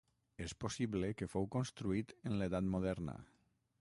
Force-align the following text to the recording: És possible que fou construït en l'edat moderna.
És 0.45 0.53
possible 0.63 1.11
que 1.19 1.29
fou 1.33 1.47
construït 1.57 2.17
en 2.31 2.39
l'edat 2.41 2.73
moderna. 2.77 3.17